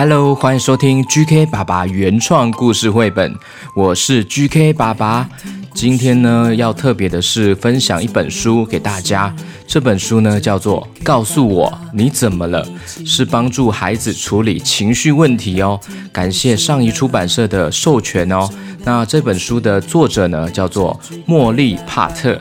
[0.00, 3.34] Hello 欢迎收听 GK 爸爸原创故事绘本，
[3.74, 5.28] 我是 GK 爸爸。
[5.74, 9.34] 今天呢，要特别的是分享一本书给大家。
[9.66, 12.64] 这本书呢，叫做《告诉我你怎么了》，
[13.04, 15.80] 是帮助孩子处理情绪问题哦。
[16.12, 18.48] 感谢上一出版社的授权哦。
[18.84, 22.40] 那这本书的作者呢，叫做茉莉帕特，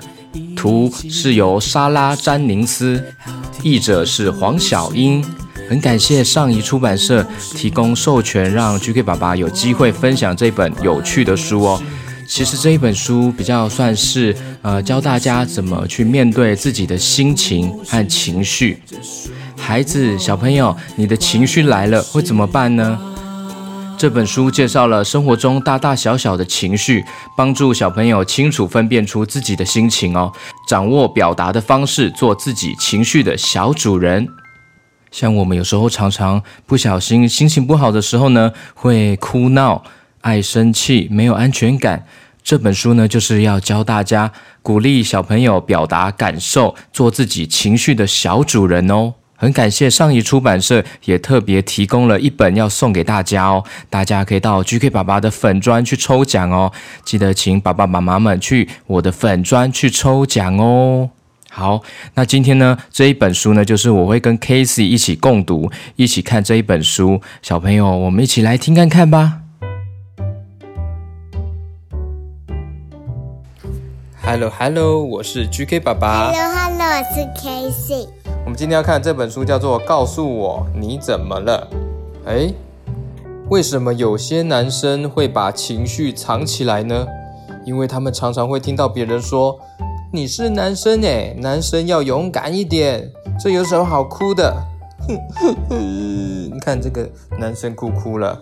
[0.55, 3.03] 图是由莎拉詹宁斯，
[3.63, 5.25] 译者是黄小英。
[5.69, 11.81] 很感谢上一出版社提供授权，让 GK 爸爸有机会分享这本有趣的书哦。
[12.27, 18.81] 其实这一本书比较算是呃教大家怎么去面对自己的心情和情绪。
[19.57, 22.99] 孩子小朋友，你的情绪来了会怎么办呢？
[23.97, 27.03] 这本书介绍了生活中大大小小的情绪，
[27.35, 30.31] 帮助小朋友清楚分辨出自己的心情哦，
[30.67, 34.27] 掌握表达的方式，做自己情绪的小主人。
[35.11, 39.83] 像我们有时候常常不小心心情不好的时候呢，会哭闹、
[40.21, 42.05] 爱生气、没有安全感。
[42.43, 44.31] 这本书呢，就是要教大家
[44.61, 49.13] 鼓励小朋友表达感受，做自己情绪的小主人哦。
[49.39, 56.71] 很感谢上一出版社也特别提供了一本要送给大家哦，大家可以到 GK 爸爸的粉砖去抽奖哦，
[57.05, 61.11] 记得请爸爸妈妈们去我的粉砖去抽奖哦。
[61.49, 61.81] 好，
[62.13, 67.21] 那今天呢这一本书呢，就是我会跟 Casey 一起共读，一起看这一本书。
[67.41, 69.41] 小朋友，我们一起来听看看吧。
[74.21, 76.31] Hello，Hello，我是 GK 爸爸。
[76.31, 78.07] Hello，Hello，我是 Casey。
[78.43, 81.67] 我们今天要看这本书叫做《告诉我你怎么了》。
[82.29, 82.53] 哎，
[83.49, 87.07] 为什么有些男生会把情绪藏起来呢？
[87.65, 89.57] 因为他们常常会听到别人说
[90.17, 93.07] ：“你是男生哎，男生要勇敢一点。”
[93.39, 94.51] 这有什么好哭的？
[95.69, 97.07] 你看这个
[97.37, 98.35] 男生哭哭了。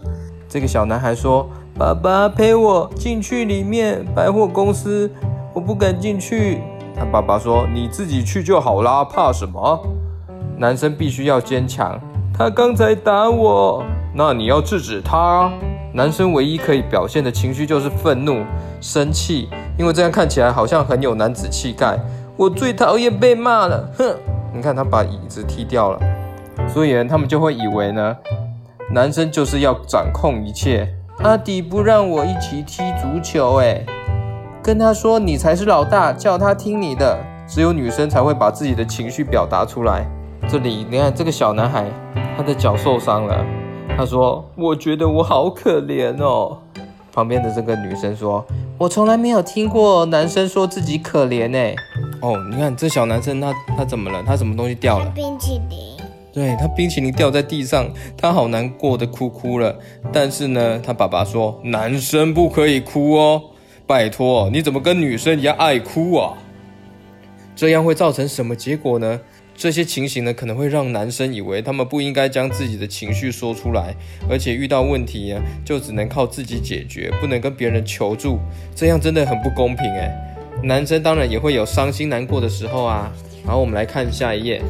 [0.47, 1.45] 这个小男孩说
[1.77, 5.11] ：“爸爸陪我进去里面百货公司，
[5.53, 6.61] 我不敢进去。”
[6.95, 9.85] 他爸爸说：“你自己去就好啦，怕什么？”
[10.57, 11.99] 男生必须要坚强。
[12.33, 13.83] 他刚才打我，
[14.15, 15.51] 那你要制止他。
[15.93, 18.45] 男生唯一可以表现的情绪就是愤怒、
[18.79, 21.99] 生气，因为这样看起来好像很有男子气概。
[22.37, 24.15] 我最讨厌被骂了，哼！
[24.53, 25.99] 你看他把椅子踢掉了，
[26.67, 28.17] 所以呢，他们就会以为呢，
[28.91, 30.87] 男生就是要掌控一切。
[31.19, 33.85] 阿迪不让我一起踢足球，哎。
[34.61, 37.17] 跟他说你才是老大，叫他听你的。
[37.47, 40.05] 只有女生才会把自己的情绪表达出来。
[40.47, 41.85] 这里你看这个小男孩，
[42.35, 43.45] 他的脚受伤了。
[43.95, 46.57] 他说：“我觉得我好可怜哦。”
[47.15, 48.45] 旁边的这个女生说
[48.77, 51.57] ：“我从来没有听过男生说自己可怜呢。”
[52.21, 54.21] 哦，你看这小男生他他怎么了？
[54.27, 55.09] 他什么东西掉了？
[55.15, 55.95] 冰淇淋。
[56.33, 59.73] 对他冰淇淋掉在地上，他好难过的哭哭了。
[60.11, 63.41] 但是呢，他爸爸说：“男生不可以哭哦。”
[63.87, 66.33] 拜托，你怎么跟女生一样爱哭啊？
[67.55, 69.17] 这样会造成什么结果呢？
[69.57, 73.96] 这些情形呢，可能会让男生以为他们不应该将自己的情绪说出来，
[74.29, 78.40] 而且遇到问题呢，就只能靠自己解决，不能跟别人求助。
[78.75, 80.11] 这样真的很不公平诶。
[80.63, 83.11] 男生当然也会有伤心难过的时候啊。
[83.46, 84.61] 好，我们来看下一页。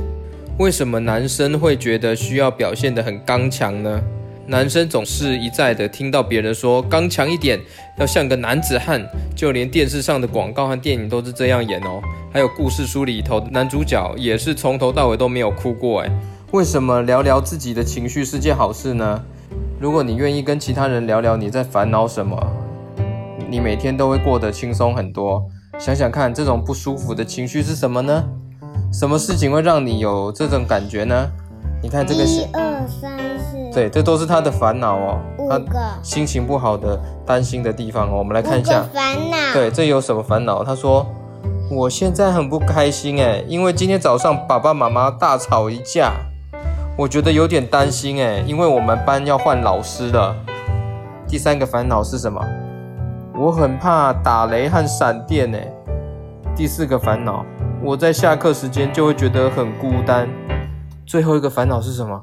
[0.59, 4.01] 为什么男生会觉得需要表现得很刚强呢？
[4.47, 7.59] 男生总是一再的听到别人说刚强一点，
[7.97, 9.03] 要像个男子汉，
[9.35, 11.99] 就连电视上的广告和电影都是这样演哦。
[12.31, 16.11] 还有故事书里头，男主角也是从头到尾都没有哭过哎。
[16.51, 19.19] 为什么聊聊自己的情绪是件好事呢？
[19.79, 22.39] 如果你愿意跟其他人聊聊你在烦恼什么，
[23.49, 25.43] 你每天都会过得轻松很多。
[25.79, 28.23] 想想看，这种不舒服的情绪是什么呢？
[28.93, 31.29] 什么事情会让你有这种感觉呢？
[31.85, 38.17] 你看这个是一二三四，对，这都是他的烦恼哦，他五个心情不好的、担心的地方哦。
[38.17, 39.37] 我们来看一下，烦恼。
[39.53, 40.63] 对，这有什么烦恼？
[40.63, 41.05] 他说
[41.69, 46.11] ：“我现在很不开心哎，因为今天早上爸爸妈妈大吵一架，
[46.97, 50.35] 我觉得有点担心哎，因为我们班要换老师了。
[51.27, 52.43] 第三个烦恼是什么？
[53.37, 55.71] 我很怕打雷和闪电哎。
[56.55, 57.45] 第四个烦恼，
[57.83, 60.27] 我在下课时间就会觉得很孤单。
[61.05, 62.19] 最后一个烦恼是什么？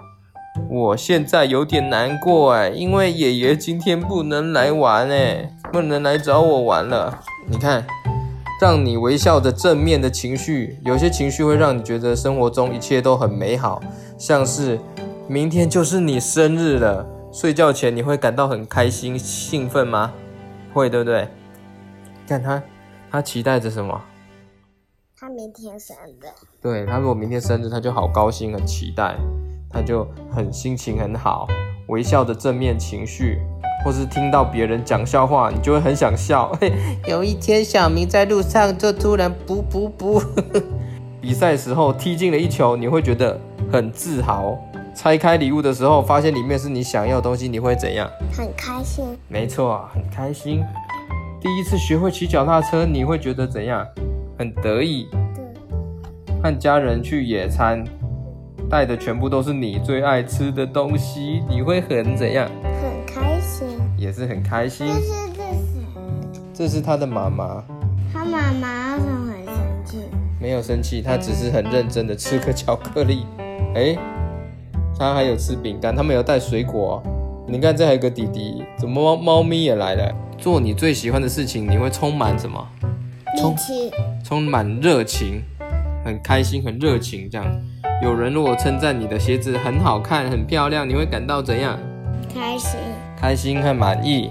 [0.69, 7.21] 我现在有点难过哎，因为爷爷今天不能来玩哎，不能来找我玩了。
[7.49, 7.87] 你看，
[8.61, 13.81] 让你微笑的正面的情绪，有些情绪会让你觉得生活中一切都很美好，
[14.19, 14.79] 像是
[15.29, 20.13] 明天就是你生日了，睡觉前你会感到很开心兴奋吗？
[20.75, 21.29] 会，对不对？
[22.27, 22.63] 看他，
[23.11, 24.01] 他期待着什么？
[25.23, 26.27] 他明天生日。
[26.61, 29.15] 对他，如果明天生日，他就好高兴，很期待。
[29.71, 30.05] 他就
[30.35, 31.47] 很心情很好，
[31.87, 33.39] 微笑的正面情绪，
[33.85, 36.51] 或是听到别人讲笑话，你就会很想笑。
[37.07, 40.21] 有一天，小明在路上就突然噗噗噗，
[41.23, 43.39] 比赛时候踢进了一球，你会觉得
[43.71, 44.59] 很自豪。
[44.93, 48.11] 拆开礼物的时候，发现里面是你想要的东西，你会怎样？
[48.37, 49.17] 很开心。
[49.29, 50.65] 没错，很开心。
[51.41, 53.87] 第一次学会骑脚踏车，你会觉得怎样？
[54.43, 55.07] 很得意。
[55.37, 56.43] 对。
[56.43, 57.85] 和家人去野餐。
[58.69, 62.51] 带的全部都是你最爱吃的东西，你会很怎样？
[62.81, 63.69] 很开心，
[63.99, 64.87] 也是很开心。
[64.87, 67.63] 这是这是，这是他的妈妈。
[68.11, 69.55] 他妈妈为什么很生
[69.85, 69.99] 气？
[70.41, 73.27] 没有生气，他只是很认真的吃个巧克力。
[73.75, 73.95] 哎，
[74.99, 77.03] 他还有吃饼干，他没有带水果。
[77.47, 80.11] 你看，这还有个弟弟，怎么猫猫咪也来了？
[80.39, 82.67] 做你最喜欢的事情，你会充满什么？
[83.39, 83.91] 充气，
[84.23, 85.43] 充满热情，
[86.05, 87.47] 很开心，很热情，这样。
[88.03, 91.79] 有人如果称赞你的鞋子很好看、很漂亮，你会感到怎样？
[92.35, 92.79] 开心，
[93.17, 94.31] 开心和满意。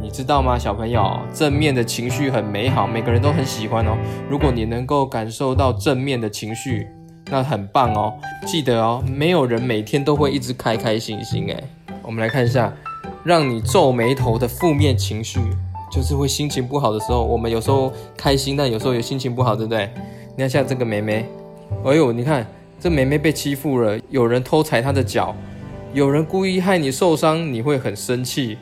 [0.00, 1.18] 你知道吗，小朋友？
[1.34, 3.96] 正面的情绪很美好，每个人都很喜欢哦。
[4.30, 6.86] 如果你能够感受到正面的情绪，
[7.30, 8.14] 那很棒哦。
[8.46, 11.62] 记得哦，没有人每天都会一直开开心心哎。
[12.02, 12.72] 我们来看一下，
[13.24, 15.40] 让你皱眉头的负面情绪，
[15.96, 17.24] 就是会心情不好的时候。
[17.24, 19.90] 我们有时候开心，但有时候也心情不好，对不对？
[20.36, 21.24] 你看像这个妹妹，
[21.84, 22.46] 哎呦，你看。
[22.78, 25.34] 这妹妹被欺负了，有人偷踩她的脚，
[25.94, 28.58] 有人故意害你受伤，你会很生气；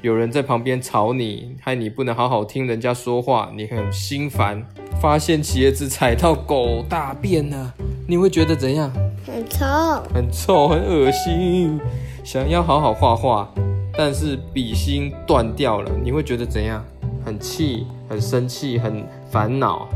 [0.00, 4.66] 有人在旁边吵你，害你不能好好听人家说话，你很心烦。
[4.98, 7.74] 发现鞋子踩到狗大便了，
[8.08, 8.90] 你会觉得怎样？
[9.26, 9.66] 很臭，
[10.14, 11.78] 很臭，很恶心。
[12.24, 13.52] 想要好好画画，
[13.96, 16.84] 但是笔芯断掉了，你会觉得怎样？
[17.24, 19.88] 很气，很生气，很烦恼。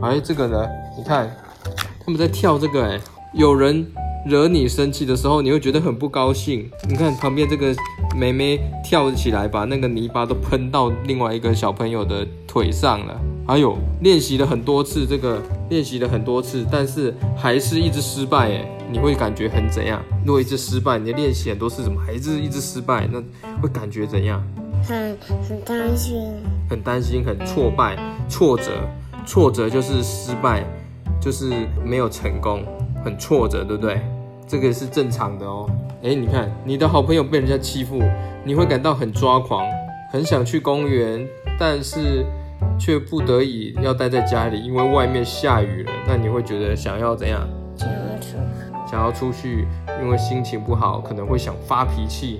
[0.00, 0.66] 哎，这个呢？
[0.96, 1.30] 你看。
[2.06, 3.00] 他们在跳这个，哎，
[3.32, 3.82] 有人
[4.26, 6.70] 惹你生气的时候，你会觉得很不高兴。
[6.88, 7.74] 你看旁边这个
[8.16, 13.20] 妹妹跳起来，把那个泥巴都喷到另外一个小朋友的腿上了。
[13.46, 20.02] 还有练习了很多次，这个练习了很多次，但是还是一直失败，哎，你会感觉很怎样？
[20.24, 23.06] 如果一直失败，你练习很多次，怎么还是一直失败？
[23.12, 23.22] 那
[23.60, 24.42] 会感觉怎样？
[24.82, 25.16] 很
[25.48, 26.22] 很担心，
[26.70, 27.98] 很担心，很挫败，
[28.28, 28.70] 挫折，
[29.26, 30.64] 挫折就是失败。
[31.20, 32.62] 就是没有成功，
[33.02, 33.98] 很挫折，对不对？
[34.46, 35.68] 这个是正常的哦。
[36.02, 38.02] 哎，你看，你的好朋友被人家欺负，
[38.44, 39.66] 你会感到很抓狂，
[40.10, 41.26] 很想去公园，
[41.58, 42.24] 但是
[42.78, 45.92] 却不得已要待在家里，因为外面下雨了。
[46.06, 47.48] 那你会觉得想要怎样？
[47.76, 48.36] 想要出，
[48.90, 49.66] 想要出去，
[50.02, 52.38] 因为心情不好，可能会想发脾气。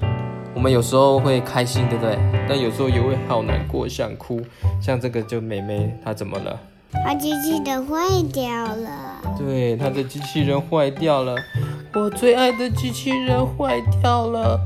[0.54, 2.16] 我们有时候会开心，对不对？
[2.48, 4.40] 但有时候也会好难过，想哭。
[4.80, 6.60] 像这个就妹妹，她怎么了？
[7.04, 7.98] 她机器人坏
[8.32, 11.34] 掉了，对，她的机器人坏掉了，
[11.96, 14.60] 我最爱的机器人坏掉了，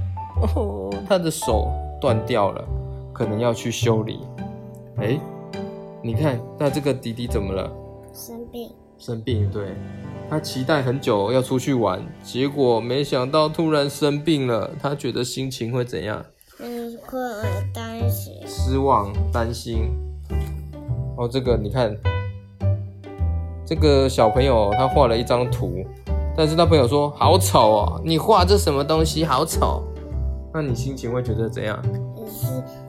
[0.56, 1.70] 哦， 他的手
[2.00, 2.64] 断掉了，
[3.12, 4.20] 可能要去修理。
[4.96, 5.20] 哎，
[6.02, 7.70] 你看，那这个弟弟怎么了？
[8.14, 8.70] 生病。
[8.96, 9.74] 生病，对，
[10.28, 16.24] 他期待很久要出去玩，结果没想到突然生病了，他觉得心情会怎样？
[16.60, 17.18] 嗯，会
[17.74, 18.34] 担心。
[18.46, 19.90] 失望，担心。
[21.18, 21.94] 哦，这个你看。
[23.66, 25.84] 这个小朋友他画了一张图，
[26.38, 29.82] 但是他朋友说好丑哦，你画这什么东西好丑，
[30.54, 31.76] 那你心情会觉得怎样？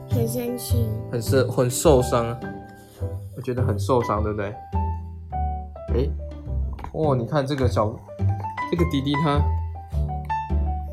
[0.08, 2.24] 很很生气，很受很受伤，
[3.36, 4.54] 我觉得很受伤，对不对？
[5.94, 6.08] 哎，
[6.92, 7.92] 哦，你看这个小
[8.70, 9.42] 这个弟弟他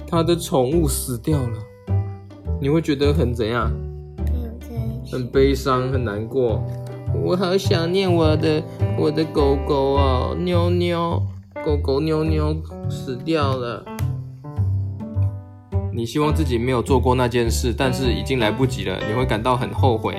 [0.07, 1.59] 他的宠物死掉了，
[2.59, 3.71] 你会觉得很怎样？
[5.11, 6.59] 很悲伤，很难过。
[7.23, 8.63] 我好想念我的
[8.97, 11.21] 我的狗狗哦，妞妞，
[11.67, 12.55] 狗狗妞妞
[12.89, 13.83] 死掉了。
[15.93, 20.15] 你希望自己没有做过那件事，但是已经来不及了，你会感到很后悔。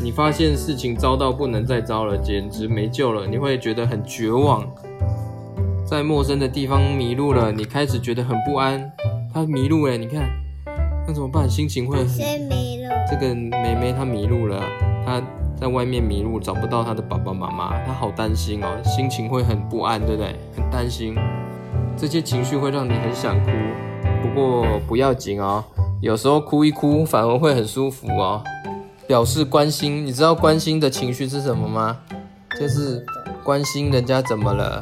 [0.00, 4.64] 你发现事情糟到不能再糟了，简直没救了，你会觉得很绝望。
[5.84, 8.88] 在陌生的地方迷路了，你开始觉得很不安。
[9.34, 10.30] 他迷路了，你看，
[11.08, 11.50] 那怎么办？
[11.50, 12.06] 心情会很……
[13.10, 14.62] 这个妹妹她迷路了，
[15.04, 15.22] 她
[15.58, 20.36] 在外面迷路，找不到她的爸爸妈妈，她好担心哦，心情会很不安，对不对？
[20.56, 21.16] 很担心，
[21.96, 23.50] 这些情绪会让你很想哭。
[24.22, 25.64] 不过不要紧哦，
[26.02, 28.42] 有时候哭一哭反而会很舒服哦，
[29.06, 30.04] 表示关心。
[30.04, 31.96] 你知道关心的情绪是什么吗？
[32.60, 33.04] 就是
[33.42, 34.80] 关心人家怎么了，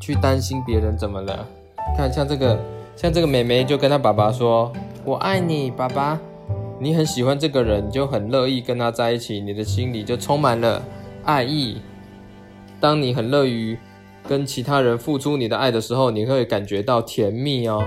[0.00, 1.46] 去担心别人怎么了。
[1.96, 2.58] 看像这个，
[2.94, 4.72] 像这个妹妹就跟她爸爸说
[5.04, 6.20] ：“我爱你，爸爸。”
[6.84, 10.82] 你很喜欢这个人，你就很乐意跟他在一起，你的心里就充满了
[11.24, 11.78] 爱意。
[12.78, 13.78] 当你很乐于
[14.28, 17.82] 跟其他人付出你的爱的时候，你会感觉到甜蜜哦。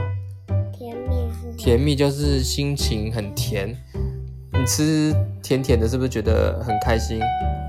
[0.74, 1.56] 甜蜜是？
[1.56, 3.70] 甜蜜就是心情很甜。
[4.52, 5.14] 你吃
[5.44, 7.20] 甜甜的，是不是觉得很开心？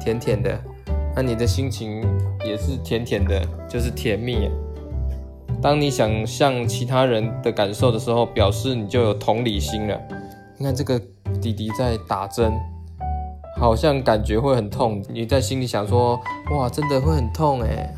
[0.02, 0.58] 甜甜的，
[1.14, 2.02] 那你的心情
[2.42, 4.48] 也是甜甜的，就是甜蜜。
[5.60, 10.00] 当你想象其他人的感受的时候，表示你就有同理心了。
[10.60, 11.00] 你看这个
[11.40, 12.52] 弟弟在打针，
[13.56, 15.02] 好像感觉会很痛。
[15.08, 16.18] 你在心里想说
[16.50, 17.94] ：“哇，真的会很痛哎！”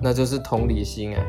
[0.00, 1.22] 那就是同理心哎，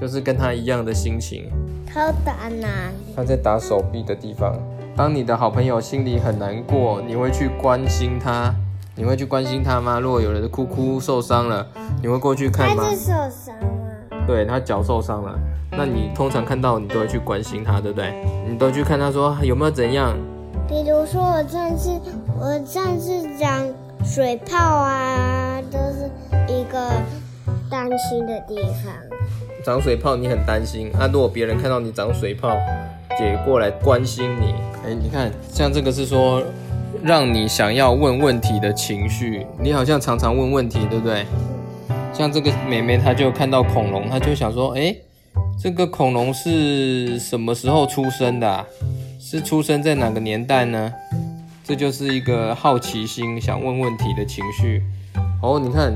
[0.00, 1.50] 就是跟他一样的心情。
[1.86, 3.14] 他打哪里？
[3.14, 4.54] 他在打手臂的地方。
[4.96, 8.54] 当你的好朋友心里很难过，你会去关心他。
[8.94, 10.00] 你会去关心他吗？
[10.00, 11.66] 如果有人哭哭受伤了，
[12.00, 12.90] 你会过去看吗他？
[12.90, 14.26] 是受伤了。
[14.26, 15.38] 对他脚受伤了，
[15.70, 18.14] 那你通常看到你都会去关心他，对不对？
[18.48, 20.16] 你都去看他说有没有怎样？
[20.68, 21.90] 比如说我上次
[22.40, 23.64] 我上次长
[24.04, 26.10] 水泡啊，都是
[26.52, 26.90] 一个
[27.70, 28.92] 担心的地方。
[29.64, 31.08] 长水泡你很担心啊。
[31.12, 32.50] 如果别人看到你长水泡，
[33.20, 34.54] 也过来关心你，
[34.84, 36.42] 哎，你看像这个是说
[37.02, 41.24] 让你想要问问题的情绪，你好像常常问问题，对不对？
[42.12, 44.96] 像这个妹妹，她就看到恐龙，她就想说，哎，
[45.62, 48.66] 这个恐龙是什么时候出生的、啊？
[49.28, 50.94] 是出生在哪个年代呢？
[51.64, 54.80] 这就是一个好奇心，想问问题的情绪。
[55.42, 55.92] 哦，你看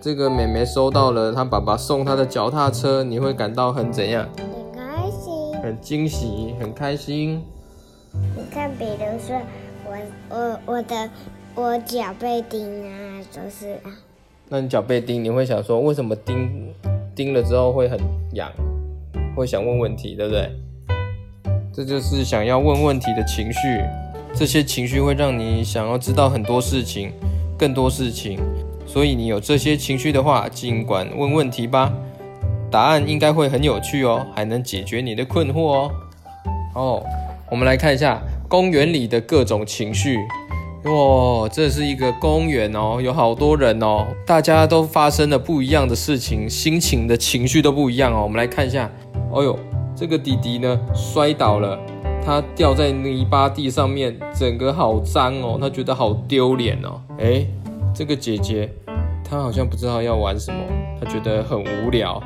[0.00, 4.26] 这个妹妹收到了她爸爸送她的脚踏车，你会感到很怎样？
[4.38, 5.60] 很开心。
[5.62, 7.42] 很惊喜，很开心。
[8.14, 9.38] 你看，比如说
[9.84, 9.94] 我
[10.30, 11.10] 我我的
[11.54, 13.92] 我脚被钉啊，就是啊
[14.48, 16.72] 那你脚被叮，你会想说为什么叮
[17.14, 18.00] 叮了之后会很
[18.32, 18.50] 痒，
[19.36, 20.50] 会想问问题，对不对？
[21.74, 23.80] 这就是想要问问题的情绪，
[24.34, 27.10] 这些情绪会让你想要知道很多事情，
[27.56, 28.38] 更多事情。
[28.86, 31.90] 所以你有这些情绪的话，尽管问问题吧，
[32.70, 35.90] 答案应该会很有趣哦，还能解决你的困惑哦。
[36.74, 37.02] 哦，
[37.50, 40.18] 我们来看一下公园里的各种情绪。
[40.84, 48.22] 哇，这是一个公园哦，有好多人哦，大家都发生了不一样的事情，心情的情绪都不一样哦。
[48.24, 48.90] 我们来看一下，
[49.30, 49.58] 哦呦，
[49.94, 51.78] 这个弟弟呢摔倒了，
[52.24, 57.00] 他掉在泥巴地上面，整个好脏哦，他觉得好丢脸哦。
[57.18, 57.46] 哎，
[57.94, 58.68] 这个姐姐，
[59.28, 60.58] 她好像不知道要玩什么，
[61.00, 62.22] 她觉得很无聊。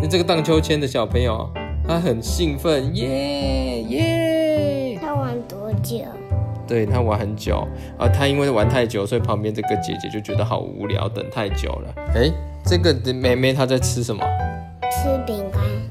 [0.00, 1.48] 那这个荡秋千的小朋友，
[1.86, 4.98] 他很兴奋，耶耶。
[5.00, 5.98] 他玩多久？
[6.66, 7.66] 对他玩很久
[7.98, 11.94] 啊，他因为玩太久，所以旁边这个姐姐就觉得好无聊，等太久了。
[12.14, 12.30] 哎，
[12.64, 14.22] 这个的妹妹她在吃什么？
[14.90, 15.44] 吃饼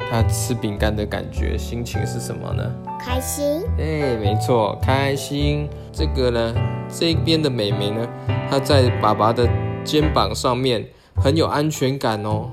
[0.09, 2.63] 干，她吃饼干的感觉，心情是什么呢？
[2.99, 3.61] 开心。
[3.77, 5.67] 哎，没错，开心。
[5.91, 6.55] 这个呢，
[6.89, 8.07] 这边的妹妹呢，
[8.49, 9.47] 她在爸爸的
[9.83, 10.85] 肩膀上面，
[11.15, 12.51] 很有安全感哦。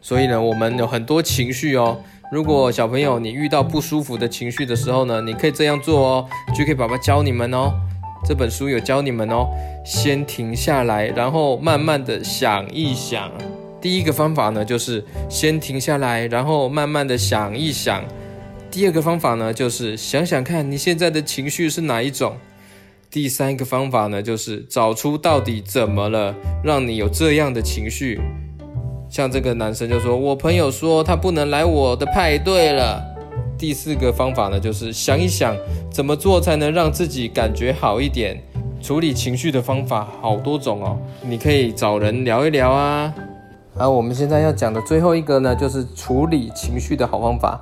[0.00, 1.96] 所以呢，我们有很多情绪哦。
[2.32, 6.26] 如果小朋友你遇到不舒服的情绪的时候呢，你可以这样做哦。
[6.54, 7.72] JK 爸爸教你们哦，
[8.26, 9.46] 这本书有教你们哦。
[9.84, 13.30] 先停下来，然后慢慢的想一想。
[13.84, 18.02] 第一个方法呢，就是先停下来，然后慢慢的想一想。
[18.70, 22.34] 第二个方法呢，就是想想看你现在的情绪是哪一种。
[23.10, 28.18] 第三个方法呢，就是找出到底怎么了，让你有这样的情绪。
[29.10, 33.04] 像这个男生就说：“我朋友说他不能来我的派对了。”
[33.58, 35.54] 第四个方法呢，就是想一想
[35.92, 38.42] 怎么做才能让自己感觉好一点。
[38.80, 43.12] 处理情绪的方法好多种哦，你可以找人聊一聊啊。
[43.76, 47.60] 而我们现在要讲的最后一个呢，就是处理情绪的好方法，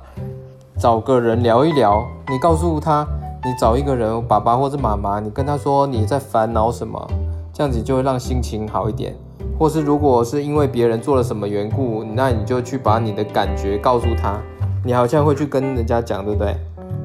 [0.77, 2.05] 找个人聊一聊。
[2.29, 3.03] 你告诉他，
[3.43, 7.03] 你找一个人，爸爸或者妈妈，你跟他说你在烦恼什么，
[7.51, 9.15] 这样子就会让心情好一点。
[9.57, 14.39] 或是如果是因为别人做了什么缘故，那你就去把你的感觉告诉他，
[14.85, 16.55] 你好像会去跟人家讲，对不对？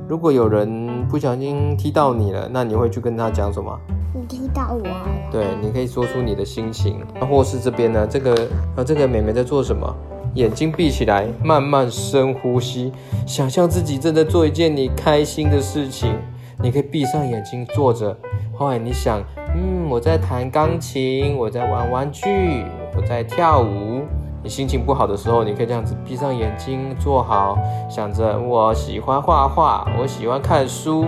[0.06, 3.78] 如果有人不小心踢到你了，那你会去跟他讲什么？
[4.14, 5.06] 你踢到我了。
[5.30, 7.00] 对，你可以说出你的心情。
[7.18, 9.94] 那或是这边呢，这个呃，这个妹妹在做什么？
[10.34, 12.92] 眼睛闭起来，慢慢深呼吸，
[13.26, 16.14] 想象自己正在做一件你开心的事情。
[16.60, 18.16] 你可以闭上眼睛坐着，
[18.52, 19.22] 后来你想，
[19.54, 22.64] 嗯，我在弹钢琴，我在玩玩具，
[22.96, 23.97] 我在跳舞。
[24.42, 27.58] 你心情不好的时候，你可以这样子闭上眼睛坐好，
[27.90, 31.06] 想着我喜欢画画，我喜欢看书，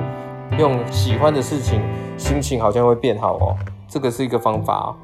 [0.58, 1.80] 用喜欢的事情，
[2.18, 3.56] 心情好像会变好哦。
[3.88, 4.94] 这个是一个方法哦。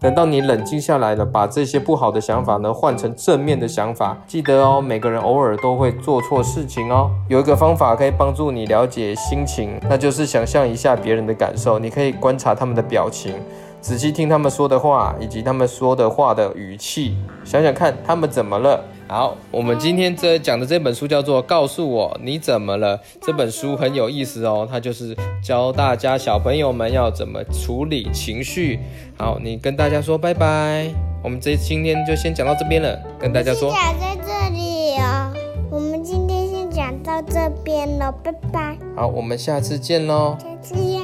[0.00, 4.18] 等到你冷静下来了，把这些不好的想法呢换成正面的想法。
[4.26, 7.08] 记得哦，每个人偶尔都会做错事情哦。
[7.28, 11.78] 有一个方法可以帮助你了解心情，那就是想象一下别人的感受。
[11.78, 13.36] 你可以观察他们的表情，
[13.82, 18.82] 仔细听他们说的话，以及他们说的话的语气，想想看他们怎么了。
[19.08, 22.96] 好，我们今天这讲的这本书叫做《告诉我你怎么了》。
[23.20, 28.78] 这本书很有意思哦，它就是教大家小朋友们要怎么处理情绪。
[29.18, 30.88] 好，你跟大家说拜拜。
[31.22, 33.70] 我们这今天就先讲到这边了，跟大家说。
[33.72, 35.34] 讲在这里哦，
[35.70, 38.78] 我们今天先讲到这边了，拜拜。
[38.96, 40.36] 好，我们下次见喽。
[40.38, 41.02] 下次见。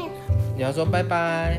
[0.57, 1.59] 你要说拜拜，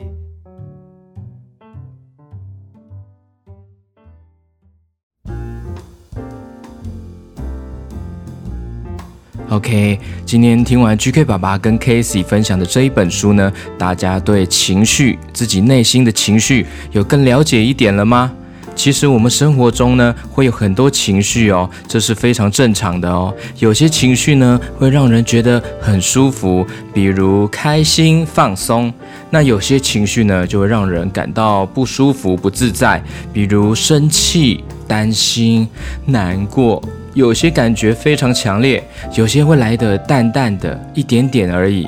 [9.51, 18.31] OK，今天听完 GK 爸爸跟 Casey 分享的这一本书呢，大家对情绪、自己内心的情绪有更了解一点了吗？
[18.77, 23.35] 其实我们生活中呢，会有很多情绪哦，这是非常正常的哦。
[23.59, 28.89] 有些情绪呢，会让人觉得很舒服，比如开心、放松；
[29.31, 35.67] 那有些情绪呢，就会让人感到不舒服、不自在，比如生气、担心、
[36.05, 36.81] 难过。
[37.13, 38.81] 有些感觉非常强烈，
[39.15, 41.87] 有些会来得淡淡的，一点点而已。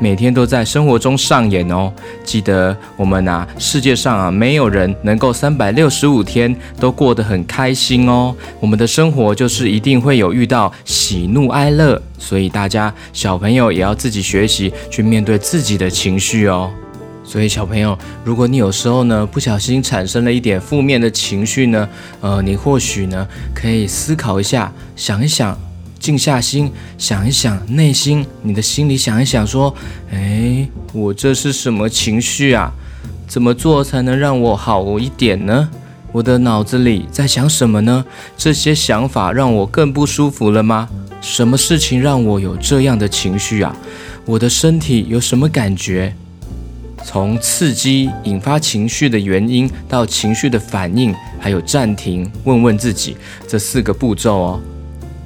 [0.00, 1.92] 每天都在生活中上演哦。
[2.24, 8.34] 记得我们啊，世界上啊，没有人能够三百六十五天都过得很开心哦。
[8.60, 16.70] 我们的生活就是一定会有遇到喜怒哀乐，所以大家小朋友也要自己学习去面对自己的情绪哦。
[17.24, 21.88] 所以小朋友，如果你有时候呢不小心产生了一点负面的情绪呢，
[22.20, 25.58] 呃，你或许呢可以思考一下，想一想，
[25.98, 29.74] 静下心想一想，内心你的心里想一想，说，
[30.12, 32.70] 哎，我这是什么情绪啊？
[33.26, 35.70] 怎么做才能让我好一点呢？
[36.12, 38.04] 我的脑子里在想什么呢？
[38.36, 40.88] 这些想法让我更不舒服了吗？
[41.22, 43.74] 什么事情让我有这样的情绪啊？
[44.26, 46.14] 我的身体有什么感觉？
[47.04, 54.60] 从刺激引发情绪的原因，到情绪的反应，还有暂停，问问自己这四个步骤哦，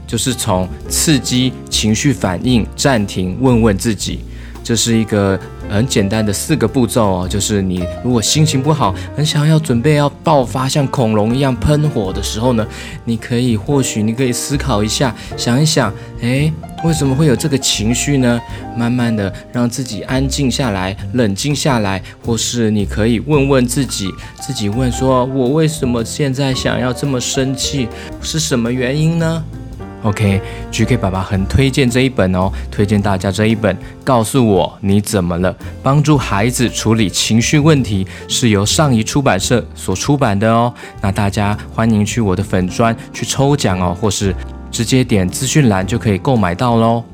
[0.06, 4.20] 就是从刺激、情绪反应、暂停，问问自己，
[4.62, 5.38] 这是一个。
[5.68, 12.66] 很简单的四个步骤哦，就是你如果心情不好，很想要准备要爆发，像恐龙一样喷火的时候呢，
[13.04, 16.52] 你可以或许你可以思考一下，想一想，哎，
[16.84, 18.40] 为什么会有这个情绪呢？
[18.76, 24.08] 慢慢的让自己安静下来，冷静下来，或是你可以问问自己，
[24.40, 27.88] 自己问说，我为什么现在想要这么生气？
[28.22, 29.44] 是什么原因呢
[30.02, 33.76] ？OK，GK 爸爸很推荐这一本哦，推荐大家这一本。
[34.04, 35.54] 告诉我你怎么了？
[35.82, 40.72] 帮助孩子处理情绪问题，是由上仪出版社所出版的哦。
[41.02, 44.34] 那大家欢迎去我的粉专去抽奖哦，或是
[44.70, 47.04] 直接点资讯栏就可以购买到喽。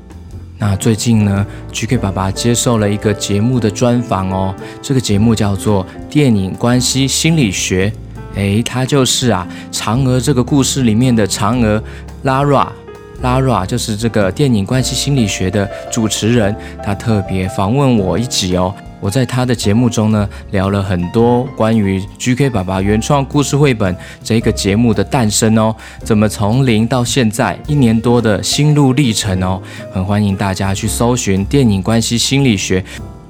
[0.57, 7.89] 那最近呢，GK 爸爸接受了一个节目的专访哦，这个节目叫做《电影关系心理学》。
[8.35, 11.81] 诶，他就是啊，嫦娥这个故事里面的嫦娥。
[12.23, 18.73] Lara，Lara 就是这个电影关系心理学的主持人，他特别访问我一集哦。
[18.99, 29.61] 我在他的节目中呢，聊了很多关于 GK 爸爸原创故事绘本这个节目的诞生哦，怎么从零到现在一年多的心路历程哦，
[29.93, 32.83] 很欢迎大家去搜寻电影关系心理学，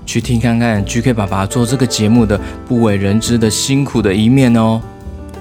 [0.05, 4.81] 去听看看 GK 爸爸做这个节目的不为人知的辛苦的一面哦。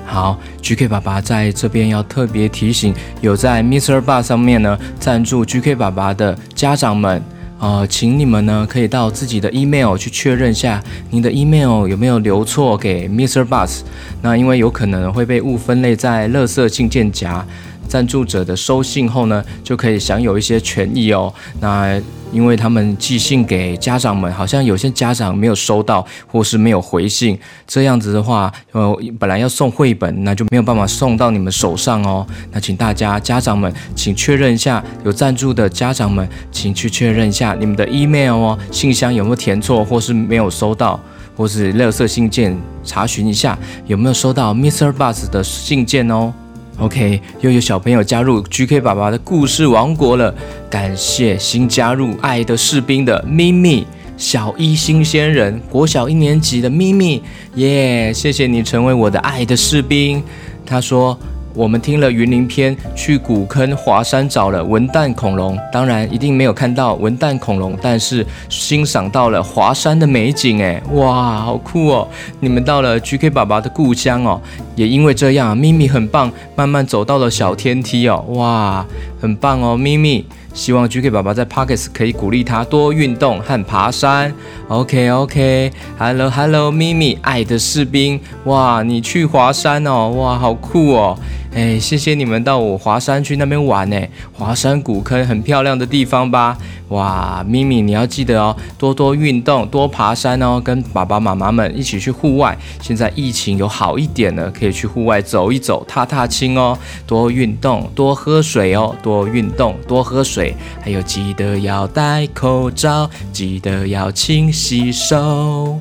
[0.06, 4.00] 好，GK 爸爸在这边要特别提醒，有在 Mr.
[4.00, 7.20] Bar 上面呢赞助 GK 爸爸的家长们，
[7.58, 13.44] 呃，请你们呢可以到自己的 email 去确认下，您的 email 有没有留错给 Mr.
[13.44, 13.80] Bus。
[14.22, 17.44] 那因为有可能会被误分类在垃圾信件夹，
[17.88, 21.32] 赞助者的收信后呢，就可以享有一些权益哦。
[21.60, 22.00] 那
[22.32, 32.26] 因为他们寄信给家长们，好像有些家长没有收到，或是没有回信，这样子的话，呃，本来要送绘本，那就没有办法送到你们手上哦。
[32.50, 40.98] 那请大家家长们，请确认一下，有赞助的家长们，请去确认一下你们的 email 哦，信箱有没有填错，或是没有收到，
[41.36, 44.92] 或是垃圾信件，查询一下有没有收到 Mr.
[44.92, 46.34] Buzz 的信件哦。
[46.78, 50.34] OK，又有小朋友加入 GK 爸爸的故事王国了，
[50.68, 57.22] 感谢新加入爱的士兵的咪咪，小一新鲜人，国小一年级的咪咪，
[57.54, 60.22] 耶，谢谢你成为我的爱的士兵。
[60.66, 61.18] 他说。
[61.54, 72.08] 我们听了云林篇，去古坑华山找了文旦恐龙，当然一定没有看到文旦恐龙，但是欣赏到了华山的美景，哎，哇，好酷哦！
[72.40, 74.40] 你们到了 GK 爸爸的故乡哦，
[74.74, 78.84] 也因为这样，咪咪很棒，慢慢走到了小天梯哦，哇，
[79.20, 80.24] 很棒哦，咪咪。
[80.52, 84.32] 希望 GK 爸爸在 Pockets 可以鼓励他多运动和爬山。
[84.68, 91.18] OK OK，Hello Hello，咪咪，爱的士兵，哇，你去华山哦，哇，好酷哦。
[91.54, 93.96] 哎，谢谢你们到我华山去那边玩呢，
[94.32, 96.58] 华山古坑很漂亮的地方吧？
[96.88, 102.58] 哇，咪咪你要记得哦，多多运动，多爬山哦，跟爸爸妈妈们一起去户外。
[102.82, 106.76] 现在疫情有好一点了，可以去户外走一走，踏踏青哦。
[107.06, 115.78] 多运动，多喝水哦，多运动，多喝水，还有记得要戴口罩，记得要勤洗手。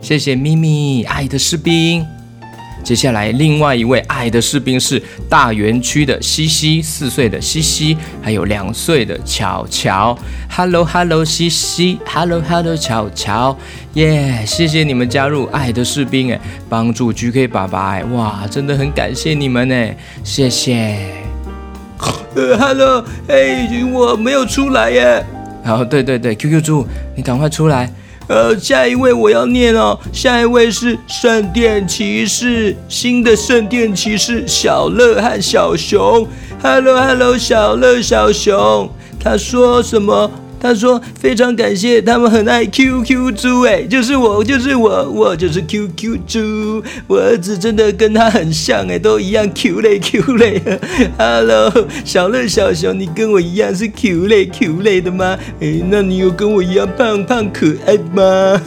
[0.00, 2.06] 谢谢咪咪，爱的士兵。
[2.88, 10.18] 接下来，另外一位爱的士兵是大园区的西西，四岁的西西，还有两岁的巧巧。
[10.48, 13.54] Hello，Hello，西西，Hello，Hello，巧巧，
[13.92, 14.42] 耶！
[14.46, 19.90] 谢谢你们加入爱的士兵，哎，帮助 GK 爸爸，哇，真的很感谢你们呢，
[20.24, 20.96] 谢谢。
[22.34, 25.22] 呃，Hello，哎，我没有出来耶。
[25.62, 27.92] 好，对对对，QQ 猪，你赶快出来。
[28.28, 29.98] 呃，下一位我要念哦。
[30.12, 36.28] 下一位是圣殿骑士，新的圣殿骑士小乐和小熊。
[36.62, 40.30] Hello，Hello，小乐小熊，他说什么？
[40.60, 46.82] 他说非常感谢，他们很爱 QQ 猪，哎，就是我，就是我，我就是 QQ 猪。
[47.06, 50.60] 我儿子真的跟他很像，哎，都一样 Q 类 Q 类。
[51.16, 51.72] Hello，
[52.04, 55.38] 小乐小熊，你跟我一样是 Q 类 Q 类的吗？
[55.60, 58.60] 哎，那你有跟我一样胖胖可爱吗？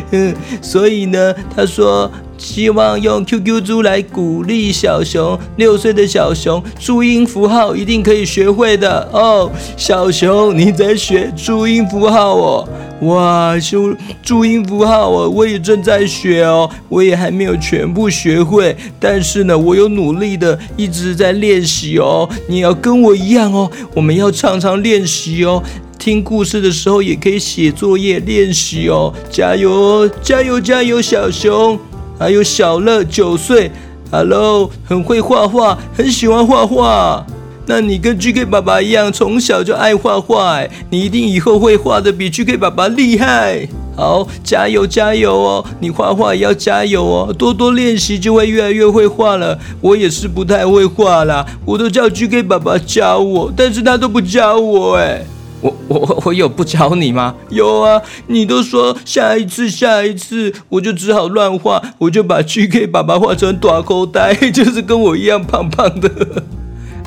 [0.62, 2.10] 所以呢，他说。
[2.42, 9.48] 希望用 QQ 猪来鼓励小熊，六岁的小熊注音符号一定可以学会的哦。
[9.76, 12.68] 小熊，你在学注音符号哦？
[13.02, 22.28] 哇，修注音符号哦，我也正在学哦，我也还没有全部学会，但是呢，我有努力的一直在练习哦。
[22.48, 25.62] 你要跟我一样哦，我们要常常练习哦。
[25.96, 29.14] 听故事的时候也可以写作业练习哦。
[29.30, 31.78] 加油哦，加油加油，小熊。
[32.22, 33.68] 还有小乐九岁
[34.12, 37.26] ，Hello，很会画画，很喜欢画画。
[37.66, 43.68] 那你跟 GK 爸爸一样，从小就爱画画，哎，你一定以后会画的比 GK 爸爸厉害。
[43.96, 45.64] 好，加油加油哦！
[45.80, 49.58] 你画画也要加油哦，多多练习就会越来越会画了。
[49.80, 55.24] 我也是不太会画啦，我都叫 GK 爸爸教我，但是他都不教我，哎。
[55.62, 57.34] 我我我有不教你吗？
[57.48, 66.10] 有啊，你都说下一次下一次，我就只好乱画，我就把 GK 爸爸画成短口袋， 就是跟我一样胖胖的。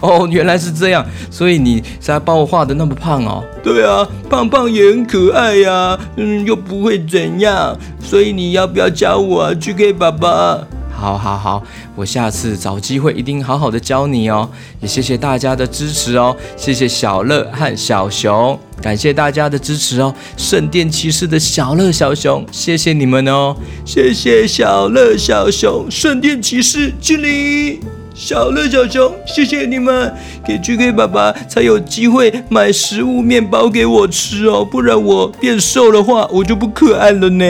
[0.02, 3.44] 哦，原来是这样，所以你才把我画的那么胖哦。
[3.64, 10.60] 对啊，胖胖也很可爱呀，嗯，又不会怎样，所以你要不要教我啊，GK 爸爸？
[10.98, 11.62] 好，好，好，
[11.96, 14.50] 我下次找机会一定好好的教你哦。
[14.80, 20.14] 也谢谢大家的支持哦，谢谢小乐和小熊，感谢大家的支持哦。
[20.38, 23.56] 圣殿骑士的小乐、小熊，谢谢你们哦，
[23.86, 27.82] 谢谢小乐、小熊，圣殿骑士敬礼。
[28.16, 30.14] 小乐、小熊，谢谢你们，
[30.46, 37.46] 给 GK 爸爸才有机会买食物、面包给我吃哦，不然我变瘦的话，我就不可爱了呢。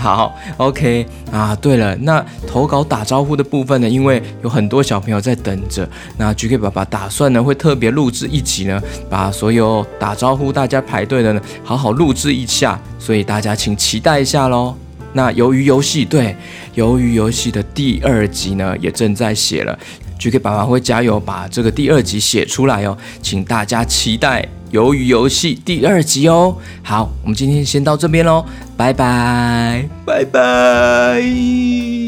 [0.00, 3.88] 好，OK 啊，对了，那投稿打招呼的部分呢？
[3.88, 8.80] 因为有很多小朋友在等着，那 GK 爸爸打算呢会特别录制一集呢，
[9.10, 14.72] 把所有打招呼大家排队的呢好好录制一下，所以大家请期待一下喽。
[15.14, 16.36] 那鱿鱼游戏，对，
[16.76, 19.76] 鱿鱼游戏的第二集呢也正在写了
[20.20, 24.46] ，GK 爸爸会加油把这个第二集写出来哦，请大家期待。
[24.70, 28.44] 鱿鱼游戏第二集哦，好，我们今天先到这边喽，
[28.78, 32.07] 拜拜，拜拜。